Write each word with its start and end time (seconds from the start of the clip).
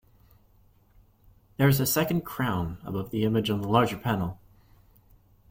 There 1.57 1.69
is 1.69 1.79
a 1.79 1.85
second 1.85 2.21
crown 2.21 2.79
above 2.83 3.11
the 3.11 3.23
image, 3.23 3.51
on 3.51 3.61
the 3.61 3.67
larger 3.67 3.97
panel. 3.97 4.39